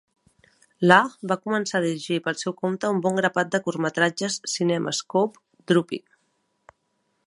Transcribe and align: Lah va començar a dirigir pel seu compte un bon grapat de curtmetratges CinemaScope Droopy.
Lah 0.91 1.03
va 1.31 1.37
començar 1.49 1.77
a 1.79 1.83
dirigir 1.83 2.17
pel 2.29 2.39
seu 2.45 2.57
compte 2.63 2.91
un 2.95 3.03
bon 3.05 3.21
grapat 3.21 3.53
de 3.57 3.63
curtmetratges 3.69 4.41
CinemaScope 4.57 5.47
Droopy. 5.73 6.05